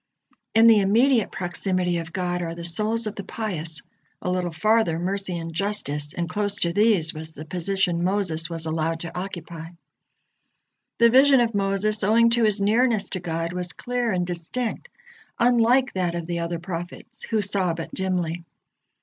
[0.55, 3.83] In the immediate proximity of God are the souls of the pious,
[4.19, 8.65] a little farther Mercy and Justice, and close to these was the position Moses was
[8.65, 9.67] allowed to occupy.
[10.97, 14.89] The vision of Moses, owing to his nearness to God, was clear and distinct,
[15.37, 18.43] unlike that of the other prophets, who saw but dimly.